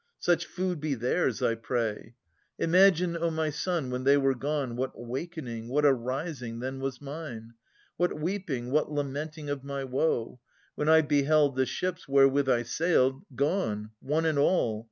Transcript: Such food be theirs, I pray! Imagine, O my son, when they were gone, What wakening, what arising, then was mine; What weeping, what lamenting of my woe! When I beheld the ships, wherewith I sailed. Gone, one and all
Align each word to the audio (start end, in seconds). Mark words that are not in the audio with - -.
Such 0.17 0.47
food 0.47 0.79
be 0.81 0.95
theirs, 0.95 1.43
I 1.43 1.53
pray! 1.53 2.15
Imagine, 2.57 3.15
O 3.15 3.29
my 3.29 3.51
son, 3.51 3.91
when 3.91 4.03
they 4.03 4.17
were 4.17 4.33
gone, 4.33 4.75
What 4.75 4.97
wakening, 4.99 5.67
what 5.67 5.85
arising, 5.85 6.57
then 6.59 6.79
was 6.79 6.99
mine; 6.99 7.53
What 7.97 8.19
weeping, 8.19 8.71
what 8.71 8.91
lamenting 8.91 9.47
of 9.47 9.63
my 9.63 9.83
woe! 9.83 10.39
When 10.73 10.89
I 10.89 11.01
beheld 11.01 11.55
the 11.55 11.67
ships, 11.67 12.07
wherewith 12.07 12.49
I 12.49 12.63
sailed. 12.63 13.21
Gone, 13.35 13.91
one 13.99 14.25
and 14.25 14.39
all 14.39 14.79